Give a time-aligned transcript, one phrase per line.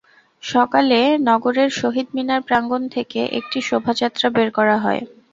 [0.43, 0.99] সকালে
[1.29, 5.01] নগরের শহীদ মিনার প্রাঙ্গণ থেকে একটি শোভাযাত্রা বের করা হয়।